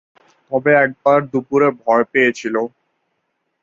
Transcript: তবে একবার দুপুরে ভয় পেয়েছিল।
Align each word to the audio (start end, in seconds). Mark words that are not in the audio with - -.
তবে 0.51 0.71
একবার 0.85 1.19
দুপুরে 1.31 1.67
ভয় 1.81 2.05
পেয়েছিল। 2.11 2.55